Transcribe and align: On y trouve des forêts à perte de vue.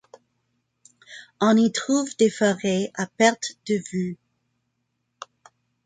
On 1.41 1.55
y 1.57 1.71
trouve 1.71 2.09
des 2.17 2.31
forêts 2.31 2.89
à 2.95 3.05
perte 3.05 3.59
de 3.67 3.75
vue. 3.91 4.17